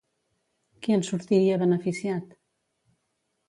[0.85, 2.35] Qui en sortiria beneficiat?